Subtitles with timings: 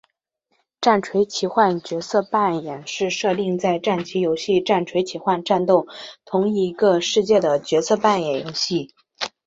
[0.81, 5.85] 战锤奇幻角色扮演是设定在战棋游戏战锤奇幻战斗
[6.25, 8.95] 同一个世界的角色扮演游戏。